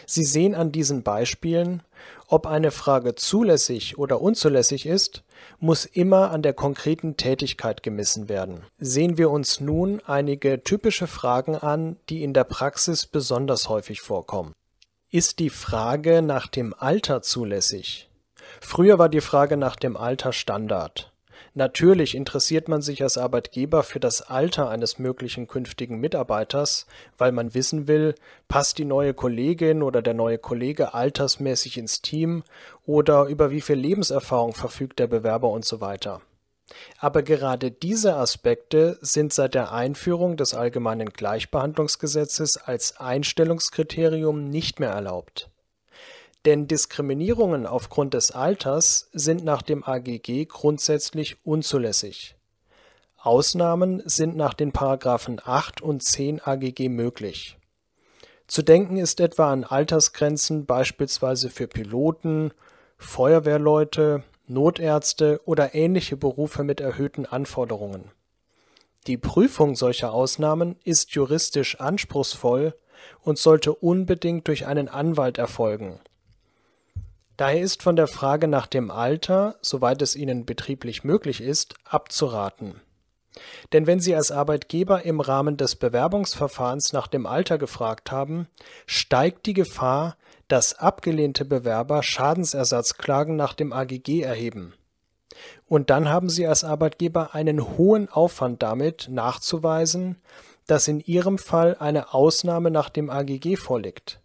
Sie 0.06 0.25
sehen 0.25 0.54
an 0.54 0.73
diesen 0.73 1.02
Beispielen, 1.02 1.82
ob 2.28 2.47
eine 2.47 2.71
Frage 2.71 3.14
zulässig 3.14 3.99
oder 3.99 4.21
unzulässig 4.21 4.87
ist, 4.87 5.23
muss 5.61 5.85
immer 5.85 6.30
an 6.30 6.42
der 6.42 6.54
konkreten 6.54 7.16
Tätigkeit 7.16 7.82
gemessen 7.82 8.28
werden. 8.28 8.62
Sehen 8.78 9.18
wir 9.18 9.30
uns 9.30 9.61
nun 9.61 10.00
einige 10.06 10.62
typische 10.62 11.06
Fragen 11.06 11.56
an, 11.56 11.97
die 12.09 12.23
in 12.23 12.32
der 12.32 12.44
Praxis 12.44 13.06
besonders 13.06 13.68
häufig 13.68 14.00
vorkommen. 14.00 14.52
Ist 15.11 15.40
die 15.40 15.50
Frage 15.50 16.23
nach 16.23 16.47
dem 16.47 16.75
Alter 16.76 17.21
zulässig? 17.21 18.09
Früher 18.61 18.99
war 18.99 19.11
die 19.11 19.21
Frage 19.21 19.56
nach 19.56 19.76
dem 19.76 19.97
Alter 19.97 20.32
Standard. 20.32 21.12
Natürlich 21.54 22.14
interessiert 22.14 22.68
man 22.68 22.80
sich 22.80 23.02
als 23.02 23.18
Arbeitgeber 23.18 23.82
für 23.82 24.00
das 24.00 24.23
Alter 24.23 24.71
eines 24.71 24.99
möglichen 24.99 25.49
künftigen 25.49 26.00
Mitarbeiters, 26.00 26.87
weil 27.18 27.30
man 27.30 27.52
wissen 27.52 27.87
will, 27.87 28.14
passt 28.49 28.78
die 28.78 28.87
neue 28.87 29.12
Kollegin 29.12 29.82
oder 29.82 30.00
der 30.00 30.14
neue 30.14 30.38
Kollege 30.38 30.94
altersmäßig 30.94 31.76
ins 31.76 32.00
Team 32.00 32.42
oder 32.87 33.26
über 33.26 33.50
wie 33.50 33.61
viel 33.61 33.76
Lebenserfahrung 33.76 34.54
verfügt 34.54 34.99
der 34.99 35.09
Bewerber 35.09 35.50
und 35.50 35.66
so 35.66 35.82
weiter. 35.82 36.23
Aber 36.99 37.23
gerade 37.23 37.71
diese 37.71 38.16
Aspekte 38.16 38.97
sind 39.02 39.35
seit 39.35 39.52
der 39.52 39.73
Einführung 39.73 40.38
des 40.38 40.54
Allgemeinen 40.54 41.11
Gleichbehandlungsgesetzes 41.11 42.56
als 42.56 42.97
Einstellungskriterium 42.97 44.49
nicht 44.49 44.80
mehr 44.80 44.90
erlaubt 44.90 45.51
denn 46.44 46.66
Diskriminierungen 46.66 47.66
aufgrund 47.66 48.14
des 48.14 48.32
Alters 48.32 49.08
sind 49.12 49.44
nach 49.44 49.62
dem 49.62 49.84
AGG 49.84 50.46
grundsätzlich 50.46 51.37
unzulässig. 51.46 52.37
Ausnahmen 53.18 54.02
sind 54.04 54.37
nach 54.37 54.54
den 54.54 54.72
Paragraphen 54.72 55.40
8 55.42 55.80
und 55.80 56.02
10 56.02 56.40
AGG 56.40 56.88
möglich. 56.88 57.56
Zu 58.49 58.62
denken 58.62 58.96
ist 58.96 59.20
etwa 59.20 59.52
an 59.52 59.62
Altersgrenzen 59.62 60.66
beispielsweise 60.66 61.49
für 61.49 61.68
Piloten, 61.68 62.52
Feuerwehrleute, 62.99 64.25
Notärzte 64.49 65.40
oder 65.44 65.75
ähnliche 65.75 66.16
Berufe 66.16 66.64
mit 66.64 66.80
erhöhten 66.80 67.25
Anforderungen. 67.25 68.11
Die 69.06 69.16
Prüfung 69.16 69.76
solcher 69.76 70.12
Ausnahmen 70.12 70.76
ist 70.84 71.12
juristisch 71.12 71.80
anspruchsvoll 71.80 72.75
und 73.20 73.38
sollte 73.38 73.72
unbedingt 73.72 74.49
durch 74.49 74.66
einen 74.66 74.88
Anwalt 74.88 75.38
erfolgen 75.38 76.00
Daher 77.37 77.61
ist 77.61 77.83
von 77.83 77.97
der 77.97 78.07
Frage 78.07 78.47
nach 78.47 78.67
dem 78.67 78.91
Alter, 78.91 79.57
soweit 79.62 80.03
es 80.03 80.17
Ihnen 80.17 80.45
betrieblich 80.45 81.03
möglich 81.05 81.41
ist, 81.41 81.75
abzuraten. 81.85 82.81
Denn 83.73 83.87
wenn 83.87 84.01
Sie 84.01 84.15
als 84.15 84.31
Arbeitgeber 84.31 85.05
im 85.05 85.21
Rahmen 85.21 85.57
des 85.57 85.77
Bewerbungsverfahrens 85.77 86.93
nach 86.93 87.07
dem 87.07 87.27
Alter 87.27 87.57
gefragt 87.57 88.11
haben, 88.11 88.49
steigt 88.87 89.47
die 89.47 89.55
Gefahr, 89.55 90.17
dass 90.49 90.75
abgelehnte 90.75 91.47
Bewerber 91.47 92.03
Schadensersatzklagen 92.03 93.37
nach 93.37 93.55
dem 93.55 93.73
AGG 93.73 94.21
erheben. 94.21 94.75
Und 95.67 95.89
dann 95.89 96.11
haben 96.11 96.29
Sie 96.29 96.47
als 96.47 96.62
Arbeitgeber 96.62 97.35
einen 97.35 97.79
hohen 97.79 98.11
Aufwand 98.11 98.62
damit, 98.62 99.09
nachzuweisen, 99.11 100.21
dass 100.67 100.89
in 100.89 101.01
Ihrem 101.01 101.39
Fall 101.39 101.77
eine 101.79 102.12
Ausnahme 102.12 102.71
nach 102.71 102.91
dem 102.91 103.09
AGG 103.09 103.57
vorliegt. 103.57 104.22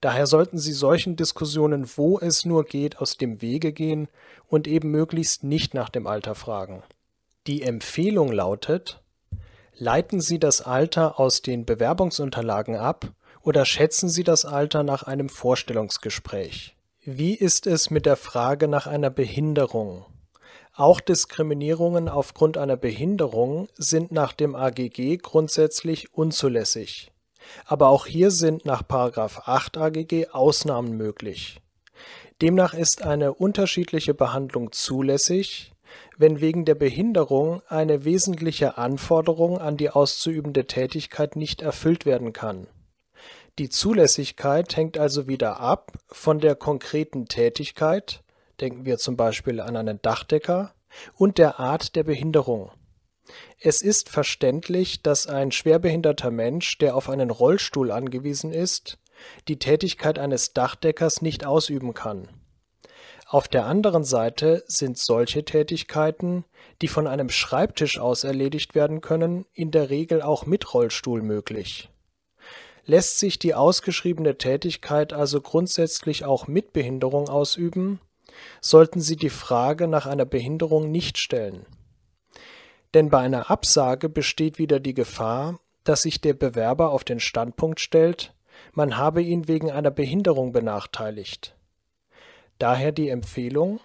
Daher 0.00 0.26
sollten 0.26 0.58
Sie 0.58 0.72
solchen 0.72 1.16
Diskussionen, 1.16 1.88
wo 1.96 2.18
es 2.18 2.44
nur 2.44 2.64
geht, 2.64 2.98
aus 2.98 3.16
dem 3.16 3.40
Wege 3.40 3.72
gehen 3.72 4.08
und 4.46 4.68
eben 4.68 4.90
möglichst 4.90 5.44
nicht 5.44 5.74
nach 5.74 5.88
dem 5.88 6.06
Alter 6.06 6.34
fragen. 6.34 6.82
Die 7.46 7.62
Empfehlung 7.62 8.32
lautet, 8.32 9.02
leiten 9.74 10.20
Sie 10.20 10.38
das 10.38 10.60
Alter 10.60 11.18
aus 11.18 11.42
den 11.42 11.64
Bewerbungsunterlagen 11.64 12.76
ab 12.76 13.12
oder 13.42 13.64
schätzen 13.64 14.08
Sie 14.08 14.24
das 14.24 14.44
Alter 14.44 14.82
nach 14.82 15.04
einem 15.04 15.28
Vorstellungsgespräch. 15.28 16.76
Wie 17.04 17.34
ist 17.34 17.66
es 17.68 17.90
mit 17.90 18.04
der 18.04 18.16
Frage 18.16 18.66
nach 18.66 18.86
einer 18.86 19.10
Behinderung? 19.10 20.04
Auch 20.74 21.00
Diskriminierungen 21.00 22.08
aufgrund 22.08 22.58
einer 22.58 22.76
Behinderung 22.76 23.68
sind 23.76 24.12
nach 24.12 24.32
dem 24.32 24.54
AGG 24.54 25.18
grundsätzlich 25.18 26.12
unzulässig. 26.12 27.12
Aber 27.64 27.88
auch 27.88 28.06
hier 28.06 28.30
sind 28.30 28.64
nach 28.64 28.82
8 28.88 29.76
AGG 29.76 30.28
Ausnahmen 30.32 30.96
möglich. 30.96 31.60
Demnach 32.42 32.74
ist 32.74 33.02
eine 33.02 33.32
unterschiedliche 33.32 34.12
Behandlung 34.12 34.72
zulässig, 34.72 35.72
wenn 36.18 36.40
wegen 36.40 36.64
der 36.64 36.74
Behinderung 36.74 37.62
eine 37.68 38.04
wesentliche 38.04 38.76
Anforderung 38.76 39.58
an 39.58 39.76
die 39.76 39.90
auszuübende 39.90 40.66
Tätigkeit 40.66 41.36
nicht 41.36 41.62
erfüllt 41.62 42.04
werden 42.04 42.32
kann. 42.32 42.66
Die 43.58 43.70
Zulässigkeit 43.70 44.76
hängt 44.76 44.98
also 44.98 45.28
wieder 45.28 45.60
ab 45.60 45.92
von 46.08 46.40
der 46.40 46.54
konkreten 46.54 47.26
Tätigkeit, 47.26 48.22
denken 48.60 48.84
wir 48.84 48.98
zum 48.98 49.16
Beispiel 49.16 49.60
an 49.60 49.76
einen 49.76 50.00
Dachdecker, 50.02 50.74
und 51.14 51.38
der 51.38 51.58
Art 51.58 51.96
der 51.96 52.04
Behinderung 52.04 52.70
es 53.60 53.82
ist 53.82 54.08
verständlich, 54.08 55.02
dass 55.02 55.26
ein 55.26 55.50
schwerbehinderter 55.50 56.30
Mensch, 56.30 56.78
der 56.78 56.96
auf 56.96 57.08
einen 57.08 57.30
Rollstuhl 57.30 57.90
angewiesen 57.90 58.52
ist, 58.52 58.98
die 59.48 59.58
Tätigkeit 59.58 60.18
eines 60.18 60.52
Dachdeckers 60.52 61.22
nicht 61.22 61.44
ausüben 61.44 61.94
kann. 61.94 62.28
Auf 63.28 63.48
der 63.48 63.66
anderen 63.66 64.04
Seite 64.04 64.62
sind 64.68 64.98
solche 64.98 65.44
Tätigkeiten, 65.44 66.44
die 66.80 66.86
von 66.86 67.08
einem 67.08 67.28
Schreibtisch 67.28 67.98
aus 67.98 68.22
erledigt 68.22 68.74
werden 68.76 69.00
können, 69.00 69.46
in 69.52 69.72
der 69.72 69.90
Regel 69.90 70.22
auch 70.22 70.46
mit 70.46 70.72
Rollstuhl 70.72 71.22
möglich. 71.22 71.90
Lässt 72.84 73.18
sich 73.18 73.40
die 73.40 73.54
ausgeschriebene 73.54 74.38
Tätigkeit 74.38 75.12
also 75.12 75.40
grundsätzlich 75.40 76.24
auch 76.24 76.46
mit 76.46 76.72
Behinderung 76.72 77.28
ausüben, 77.28 78.00
sollten 78.60 79.00
Sie 79.00 79.16
die 79.16 79.30
Frage 79.30 79.88
nach 79.88 80.06
einer 80.06 80.26
Behinderung 80.26 80.92
nicht 80.92 81.18
stellen 81.18 81.66
denn 82.94 83.10
bei 83.10 83.18
einer 83.18 83.50
Absage 83.50 84.08
besteht 84.08 84.58
wieder 84.58 84.80
die 84.80 84.94
Gefahr, 84.94 85.58
dass 85.84 86.02
sich 86.02 86.20
der 86.20 86.34
Bewerber 86.34 86.90
auf 86.90 87.04
den 87.04 87.20
Standpunkt 87.20 87.80
stellt, 87.80 88.34
man 88.72 88.96
habe 88.96 89.22
ihn 89.22 89.48
wegen 89.48 89.70
einer 89.70 89.90
Behinderung 89.90 90.52
benachteiligt. 90.52 91.54
Daher 92.58 92.92
die 92.92 93.08
Empfehlung, 93.08 93.80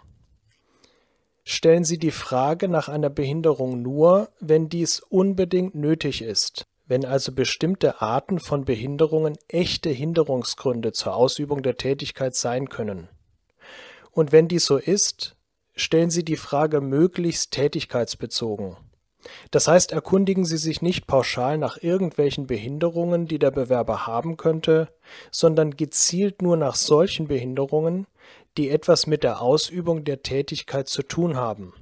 stellen 1.44 1.84
Sie 1.84 1.98
die 1.98 2.12
Frage 2.12 2.68
nach 2.68 2.88
einer 2.88 3.10
Behinderung 3.10 3.82
nur, 3.82 4.30
wenn 4.40 4.70
dies 4.70 5.00
unbedingt 5.02 5.76
nötig 5.76 6.22
ist, 6.22 6.66
wenn 6.88 7.06
also 7.06 7.34
bestimmte 7.34 8.02
Arten 8.02 8.40
von 8.40 8.66
Behinderungen 8.66 9.38
echte 9.48 9.90
Hinderungsgründe 9.90 10.94
zur 10.94 11.16
Ausübung 11.16 11.64
der 11.64 11.78
Tätigkeit 11.78 12.36
sein 12.36 12.70
können. 12.70 13.10
Und 14.12 14.32
wenn 14.32 14.48
dies 14.48 14.66
so 14.66 14.78
ist, 14.78 15.36
stellen 15.74 16.10
Sie 16.10 16.24
die 16.24 16.38
Frage 16.38 16.82
möglichst 16.82 17.52
tätigkeitsbezogen. 17.52 18.78
Das 19.52 19.68
heißt, 19.68 19.92
erkundigen 19.92 20.46
Sie 20.46 20.58
sich 20.58 20.82
nicht 20.82 21.08
pauschal 21.08 21.58
nach 21.58 21.78
irgendwelchen 21.82 22.48
Behinderungen, 22.48 23.28
die 23.28 23.40
der 23.40 23.52
Bewerber 23.52 24.08
haben 24.08 24.38
könnte, 24.38 24.90
sondern 25.32 25.76
gezielt 25.76 26.42
nur 26.42 26.58
nach 26.58 26.76
solchen 26.76 27.28
Behinderungen, 27.28 28.08
die 28.58 28.70
etwas 28.70 29.08
mit 29.08 29.24
der 29.24 29.42
Ausübung 29.42 30.04
der 30.04 30.24
Tätigkeit 30.24 30.88
zu 30.88 31.04
tun 31.04 31.36
haben. 31.36 31.74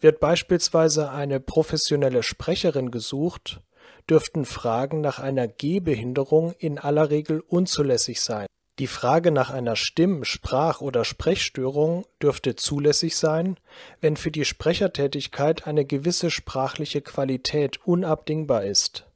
Wird 0.00 0.20
beispielsweise 0.20 1.10
eine 1.10 1.40
professionelle 1.40 2.22
Sprecherin 2.22 2.90
gesucht, 2.90 3.60
dürften 4.08 4.44
Fragen 4.44 5.00
nach 5.00 5.18
einer 5.18 5.48
Gehbehinderung 5.48 6.52
in 6.58 6.78
aller 6.78 7.10
Regel 7.10 7.40
unzulässig 7.40 8.20
sein 8.20 8.46
die 8.80 8.88
Frage 8.88 9.30
nach 9.30 9.50
einer 9.50 9.76
Stimm-, 9.76 10.24
Sprach- 10.24 10.80
oder 10.80 11.04
Sprechstörung 11.04 12.06
dürfte 12.20 12.56
zulässig 12.56 13.16
sein, 13.16 13.56
wenn 14.00 14.16
für 14.16 14.32
die 14.32 14.44
Sprechertätigkeit 14.44 15.66
eine 15.66 15.84
gewisse 15.84 16.30
sprachliche 16.30 17.00
Qualität 17.00 17.78
unabdingbar 17.86 18.64
ist. 18.64 19.06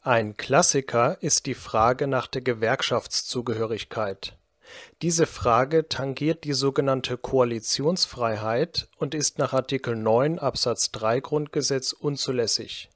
Ein 0.00 0.36
Klassiker 0.36 1.18
ist 1.22 1.46
die 1.46 1.54
Frage 1.54 2.06
nach 2.06 2.28
der 2.28 2.42
Gewerkschaftszugehörigkeit. 2.42 4.36
Diese 5.02 5.26
Frage 5.26 5.88
tangiert 5.88 6.44
die 6.44 6.52
sogenannte 6.52 7.18
Koalitionsfreiheit 7.18 8.88
und 8.96 9.14
ist 9.14 9.38
nach 9.38 9.52
Artikel 9.52 9.96
9 9.96 10.38
Absatz 10.38 10.92
3 10.92 11.20
Grundgesetz 11.20 11.92
unzulässig. 11.92 12.91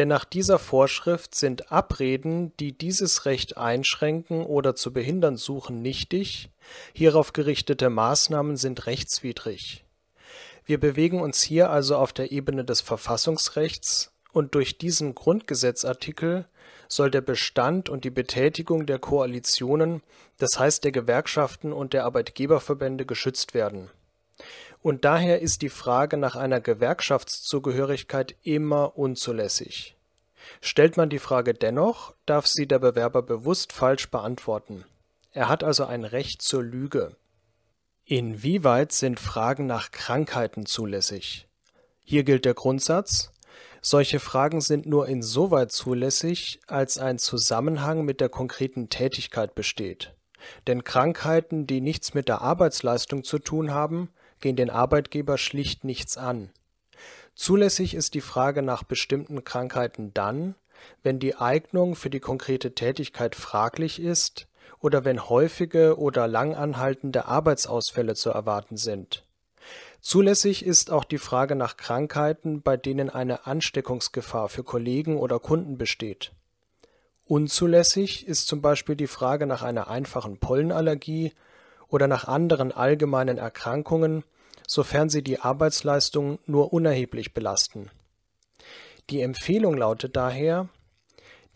Denn 0.00 0.08
nach 0.08 0.24
dieser 0.24 0.58
Vorschrift 0.58 1.34
sind 1.34 1.70
Abreden, 1.70 2.56
die 2.56 2.72
dieses 2.72 3.26
Recht 3.26 3.58
einschränken 3.58 4.46
oder 4.46 4.74
zu 4.74 4.94
behindern 4.94 5.36
suchen, 5.36 5.82
nichtig, 5.82 6.48
hierauf 6.94 7.34
gerichtete 7.34 7.90
Maßnahmen 7.90 8.56
sind 8.56 8.86
rechtswidrig. 8.86 9.84
Wir 10.64 10.80
bewegen 10.80 11.20
uns 11.20 11.42
hier 11.42 11.68
also 11.68 11.96
auf 11.96 12.14
der 12.14 12.32
Ebene 12.32 12.64
des 12.64 12.80
Verfassungsrechts 12.80 14.10
und 14.32 14.54
durch 14.54 14.78
diesen 14.78 15.14
Grundgesetzartikel 15.14 16.46
soll 16.88 17.10
der 17.10 17.20
Bestand 17.20 17.90
und 17.90 18.04
die 18.04 18.08
Betätigung 18.08 18.86
der 18.86 19.00
Koalitionen, 19.00 20.02
das 20.38 20.58
heißt 20.58 20.82
der 20.82 20.92
Gewerkschaften 20.92 21.74
und 21.74 21.92
der 21.92 22.06
Arbeitgeberverbände, 22.06 23.04
geschützt 23.04 23.52
werden. 23.52 23.90
Und 24.82 25.04
daher 25.04 25.40
ist 25.40 25.62
die 25.62 25.68
Frage 25.68 26.16
nach 26.16 26.36
einer 26.36 26.60
Gewerkschaftszugehörigkeit 26.60 28.34
immer 28.42 28.96
unzulässig. 28.96 29.96
Stellt 30.60 30.96
man 30.96 31.10
die 31.10 31.18
Frage 31.18 31.54
dennoch, 31.54 32.14
darf 32.26 32.46
sie 32.46 32.66
der 32.66 32.78
Bewerber 32.78 33.22
bewusst 33.22 33.72
falsch 33.72 34.10
beantworten. 34.10 34.84
Er 35.32 35.48
hat 35.48 35.62
also 35.62 35.84
ein 35.84 36.04
Recht 36.04 36.42
zur 36.42 36.62
Lüge. 36.62 37.16
Inwieweit 38.04 38.92
sind 38.92 39.20
Fragen 39.20 39.66
nach 39.66 39.92
Krankheiten 39.92 40.66
zulässig? 40.66 41.46
Hier 42.02 42.24
gilt 42.24 42.44
der 42.44 42.54
Grundsatz, 42.54 43.30
solche 43.82 44.18
Fragen 44.20 44.60
sind 44.60 44.86
nur 44.86 45.08
insoweit 45.08 45.72
zulässig, 45.72 46.60
als 46.66 46.98
ein 46.98 47.18
Zusammenhang 47.18 48.04
mit 48.04 48.20
der 48.20 48.28
konkreten 48.28 48.88
Tätigkeit 48.88 49.54
besteht. 49.54 50.14
Denn 50.66 50.84
Krankheiten, 50.84 51.66
die 51.66 51.80
nichts 51.80 52.14
mit 52.14 52.28
der 52.28 52.42
Arbeitsleistung 52.42 53.24
zu 53.24 53.38
tun 53.38 53.72
haben, 53.72 54.10
gehen 54.40 54.56
den 54.56 54.70
Arbeitgeber 54.70 55.38
schlicht 55.38 55.84
nichts 55.84 56.16
an. 56.16 56.50
Zulässig 57.34 57.94
ist 57.94 58.14
die 58.14 58.20
Frage 58.20 58.62
nach 58.62 58.82
bestimmten 58.82 59.44
Krankheiten 59.44 60.12
dann, 60.14 60.54
wenn 61.02 61.18
die 61.18 61.36
Eignung 61.36 61.94
für 61.94 62.10
die 62.10 62.20
konkrete 62.20 62.74
Tätigkeit 62.74 63.34
fraglich 63.34 64.00
ist 64.00 64.46
oder 64.80 65.04
wenn 65.04 65.28
häufige 65.28 65.98
oder 65.98 66.26
langanhaltende 66.26 67.26
Arbeitsausfälle 67.26 68.14
zu 68.14 68.30
erwarten 68.30 68.76
sind 68.76 69.24
Zulässig 70.00 70.64
ist 70.64 70.90
auch 70.90 71.04
die 71.04 71.18
Frage 71.18 71.54
nach 71.54 71.76
Krankheiten, 71.76 72.62
bei 72.62 72.76
denen 72.76 73.10
eine 73.10 73.46
Ansteckungsgefahr 73.46 74.48
für 74.48 74.64
Kollegen 74.64 75.18
oder 75.18 75.38
Kunden 75.38 75.76
besteht. 75.76 76.32
Unzulässig 77.26 78.26
ist 78.26 78.48
zum 78.48 78.62
Beispiel 78.62 78.96
die 78.96 79.06
Frage 79.06 79.46
nach 79.46 79.62
einer 79.62 79.88
einfachen 79.88 80.38
Pollenallergie 80.38 81.32
oder 81.90 82.06
nach 82.08 82.26
anderen 82.26 82.72
allgemeinen 82.72 83.38
Erkrankungen, 83.38 84.24
sofern 84.66 85.10
sie 85.10 85.22
die 85.22 85.40
Arbeitsleistung 85.40 86.38
nur 86.46 86.72
unerheblich 86.72 87.34
belasten. 87.34 87.90
Die 89.10 89.20
Empfehlung 89.20 89.76
lautet 89.76 90.16
daher, 90.16 90.68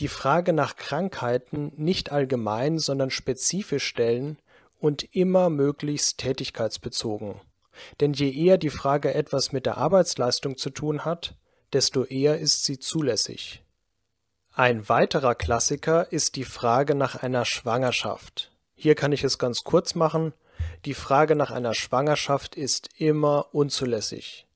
die 0.01 0.09
Frage 0.09 0.53
nach 0.53 0.77
Krankheiten 0.77 1.73
nicht 1.77 2.11
allgemein, 2.11 2.79
sondern 2.79 3.11
spezifisch 3.11 3.87
stellen 3.87 4.39
und 4.81 5.15
immer 5.15 5.51
möglichst 5.51 6.19
tätigkeitsbezogen 6.19 7.41
denn 8.01 8.13
je 8.13 8.31
eher 8.31 8.59
die 8.59 8.71
Frage 8.71 9.15
etwas 9.15 9.53
mit 9.53 9.67
der 9.67 9.79
Arbeitsleistung 9.79 10.57
zu 10.57 10.71
tun 10.71 11.05
hat, 11.05 11.35
desto 11.73 12.05
eher 12.05 12.39
ist 12.39 12.65
sie 12.65 12.79
zulässig. 12.79 13.63
Ein 14.53 14.89
weiterer 14.89 15.35
Klassiker 15.35 16.13
ist 16.13 16.37
die 16.37 16.45
Frage 16.45 16.95
nach 16.95 17.17
einer 17.17 17.45
Schwangerschaft. 17.45 18.53
Hier 18.85 18.95
kann 18.95 19.13
ich 19.13 19.25
es 19.25 19.39
ganz 19.39 19.65
kurz 19.65 19.95
machen. 19.95 20.35
Die 20.85 20.93
Frage 20.93 21.37
nach 21.37 21.51
einer 21.51 21.73
Schwangerschaft 21.73 22.55
ist 22.55 22.91
immer 22.99 23.47
unzulässig. 23.55 24.47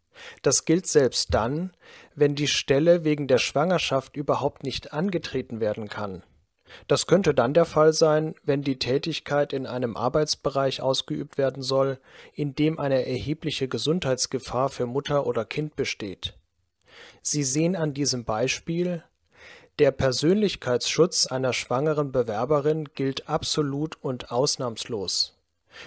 Das 0.43 0.67
gilt 0.67 0.87
selbst 0.87 1.33
dann, 1.33 1.73
wenn 2.15 2.35
die 2.35 2.47
Stelle 2.47 3.05
wegen 3.05 3.27
der 3.27 3.39
Schwangerschaft 3.39 4.17
überhaupt 4.17 4.65
nicht 4.65 4.93
angetreten 4.93 5.61
werden 5.61 5.89
kann. 5.89 6.25
Das 6.89 7.07
könnte 7.07 7.33
dann 7.33 7.55
der 7.55 7.65
Fall 7.65 7.95
sein, 7.95 8.35
wenn 8.45 8.61
die 8.61 8.79
Tätigkeit 8.79 9.55
in 9.55 9.67
einem 9.67 9.97
Arbeitsbereich 9.97 10.83
ausgeübt 10.83 11.39
werden 11.39 11.63
soll, 11.63 11.99
in 12.35 12.55
dem 12.55 12.79
eine 12.79 13.07
erhebliche 13.07 13.67
Gesundheitsgefahr 13.67 14.69
für 14.69 14.85
Mutter 14.85 15.27
oder 15.27 15.47
Kind 15.47 15.75
besteht. 15.75 16.35
Sie 17.23 17.45
sehen 17.45 17.77
an 17.77 17.95
diesem 17.95 18.27
Beispiel, 18.27 19.03
der 19.79 19.93
Persönlichkeitsschutz 19.93 21.27
einer 21.27 21.53
schwangeren 21.53 22.13
Bewerberin 22.13 22.89
gilt 22.95 23.29
absolut 23.29 23.97
und 24.03 24.31
ausnahmslos. 24.31 25.37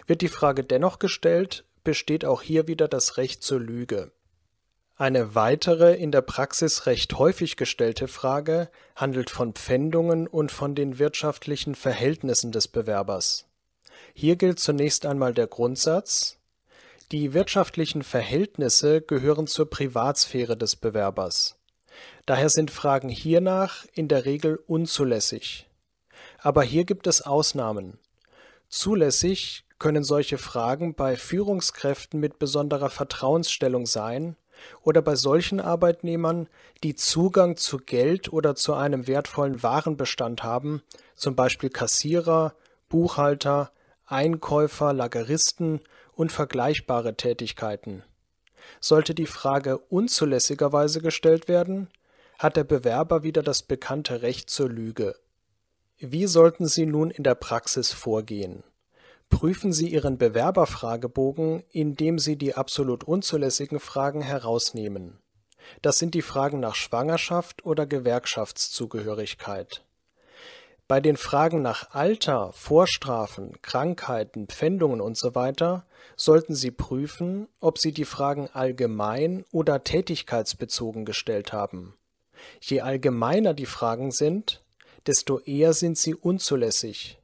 Wird 0.07 0.21
die 0.21 0.29
Frage 0.29 0.63
dennoch 0.63 0.99
gestellt, 0.99 1.65
besteht 1.83 2.25
auch 2.25 2.41
hier 2.41 2.67
wieder 2.67 2.87
das 2.87 3.17
Recht 3.17 3.43
zur 3.43 3.59
Lüge 3.59 4.11
eine 5.01 5.33
weitere 5.33 5.95
in 5.95 6.11
der 6.11 6.21
Praxis 6.21 6.85
recht 6.85 7.17
häufig 7.17 7.57
gestellte 7.57 8.07
Frage 8.07 8.69
handelt 8.95 9.31
von 9.31 9.53
Pfändungen 9.53 10.27
und 10.27 10.51
von 10.51 10.75
den 10.75 10.99
wirtschaftlichen 10.99 11.73
Verhältnissen 11.73 12.51
des 12.51 12.67
Bewerbers. 12.67 13.47
Hier 14.13 14.35
gilt 14.35 14.59
zunächst 14.59 15.07
einmal 15.07 15.33
der 15.33 15.47
Grundsatz, 15.47 16.37
die 17.11 17.33
wirtschaftlichen 17.33 18.03
Verhältnisse 18.03 19.01
gehören 19.01 19.47
zur 19.47 19.71
Privatsphäre 19.71 20.55
des 20.55 20.75
Bewerbers. 20.75 21.57
Daher 22.25 22.49
sind 22.49 22.71
Fragen 22.71 23.09
hiernach 23.09 23.85
in 23.93 24.07
der 24.07 24.25
Regel 24.25 24.59
unzulässig. 24.67 25.67
Aber 26.39 26.63
hier 26.63 26.85
gibt 26.85 27.07
es 27.07 27.21
Ausnahmen. 27.21 27.99
Zulässig 28.69 29.65
können 29.79 30.03
solche 30.03 30.37
Fragen 30.37 30.93
bei 30.93 31.15
Führungskräften 31.15 32.19
mit 32.19 32.39
besonderer 32.39 32.89
Vertrauensstellung 32.89 33.85
sein 33.85 34.35
oder 34.83 35.01
bei 35.01 35.15
solchen 35.15 35.59
Arbeitnehmern, 35.59 36.47
die 36.83 36.95
Zugang 36.95 37.57
zu 37.57 37.77
Geld 37.77 38.31
oder 38.31 38.55
zu 38.55 38.73
einem 38.73 39.07
wertvollen 39.07 39.63
Warenbestand 39.63 40.43
haben, 40.43 40.83
zum 41.15 41.35
Beispiel 41.35 41.69
Kassierer, 41.69 42.53
Buchhalter, 42.89 43.71
Einkäufer, 44.05 44.93
Lageristen 44.93 45.81
und 46.13 46.31
vergleichbare 46.31 47.15
Tätigkeiten. 47.15 48.03
Sollte 48.79 49.13
die 49.13 49.25
Frage 49.25 49.77
unzulässigerweise 49.77 51.01
gestellt 51.01 51.47
werden, 51.47 51.89
hat 52.39 52.57
der 52.57 52.63
Bewerber 52.63 53.23
wieder 53.23 53.43
das 53.43 53.63
bekannte 53.63 54.21
Recht 54.21 54.49
zur 54.49 54.69
Lüge. 54.69 55.15
Wie 55.99 56.25
sollten 56.25 56.65
Sie 56.67 56.85
nun 56.85 57.11
in 57.11 57.23
der 57.23 57.35
Praxis 57.35 57.91
vorgehen? 57.91 58.63
Prüfen 59.29 59.71
Sie 59.71 59.89
Ihren 59.89 60.17
Bewerberfragebogen, 60.17 61.63
indem 61.69 62.17
Sie 62.17 62.35
die 62.37 62.55
absolut 62.55 63.03
unzulässigen 63.03 63.79
Fragen 63.79 64.21
herausnehmen. 64.21 65.19
Das 65.81 65.99
sind 65.99 66.15
die 66.15 66.21
Fragen 66.21 66.59
nach 66.59 66.75
Schwangerschaft 66.75 67.65
oder 67.65 67.85
Gewerkschaftszugehörigkeit. 67.85 69.83
Bei 70.91 70.99
den 70.99 71.15
Fragen 71.15 71.61
nach 71.61 71.91
Alter, 71.91 72.51
Vorstrafen, 72.51 73.53
Krankheiten, 73.61 74.47
Pfändungen 74.47 74.99
usw. 74.99 75.53
sollten 76.17 76.53
Sie 76.53 76.71
prüfen, 76.71 77.47
ob 77.61 77.77
Sie 77.77 77.93
die 77.93 78.03
Fragen 78.03 78.49
allgemein 78.51 79.45
oder 79.53 79.85
tätigkeitsbezogen 79.85 81.05
gestellt 81.05 81.53
haben. 81.53 81.93
Je 82.59 82.81
allgemeiner 82.81 83.53
die 83.53 83.67
Fragen 83.67 84.11
sind, 84.11 84.65
desto 85.07 85.39
eher 85.39 85.71
sind 85.71 85.97
sie 85.97 86.13
unzulässig 86.13 87.21